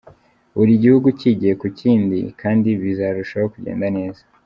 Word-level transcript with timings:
Buri 0.55 0.71
gihugu 0.83 1.07
kigiye 1.19 1.53
ku 1.61 1.67
kindi 1.79 2.19
kandi 2.41 2.67
bizarushaho 2.81 3.45
kugenda 3.53 3.87
neza. 3.97 4.21